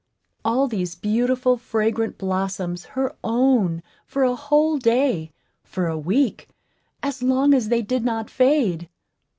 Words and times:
All 0.43 0.67
these 0.67 0.95
beautiful, 0.95 1.57
fragrant 1.57 2.17
blossoms 2.17 2.85
her 2.97 3.15
own 3.23 3.83
for 4.07 4.23
a 4.23 4.33
whole 4.35 4.79
day 4.79 5.31
for 5.63 5.85
a 5.85 5.95
week 5.95 6.49
as 7.03 7.21
long 7.21 7.53
as 7.53 7.69
they 7.69 7.83
did 7.83 8.03
not 8.03 8.27
fade! 8.27 8.89